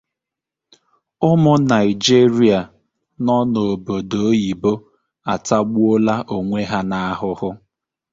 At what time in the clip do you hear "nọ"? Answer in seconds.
3.25-3.35